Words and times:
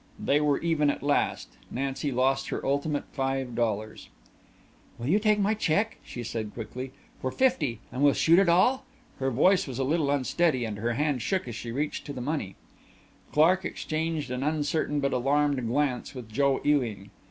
They 0.19 0.41
were 0.41 0.57
even 0.61 0.89
at 0.89 1.03
last 1.03 1.57
Nancy 1.69 2.11
lost 2.11 2.49
her 2.49 2.65
ultimate 2.65 3.03
five 3.11 3.53
dollars. 3.53 4.09
"Will 4.97 5.05
you 5.05 5.19
take 5.19 5.37
my 5.37 5.53
check," 5.53 5.97
she 6.03 6.23
said 6.23 6.55
quickly, 6.55 6.91
"for 7.21 7.29
fifty, 7.31 7.81
and 7.91 8.01
we'll 8.01 8.13
shoot 8.15 8.39
it 8.39 8.49
all?" 8.49 8.83
Her 9.19 9.29
voice 9.29 9.67
was 9.67 9.77
a 9.77 9.83
little 9.83 10.09
unsteady 10.09 10.65
and 10.65 10.79
her 10.79 10.93
hand 10.93 11.21
shook 11.21 11.47
as 11.47 11.53
she 11.53 11.71
reached 11.71 12.05
to 12.07 12.13
the 12.13 12.19
money. 12.19 12.55
Clark 13.31 13.63
exchanged 13.63 14.31
an 14.31 14.41
uncertain 14.41 15.01
but 15.01 15.13
alarmed 15.13 15.63
glance 15.67 16.15
with 16.15 16.31
Joe 16.31 16.61
Ewing. 16.63 17.11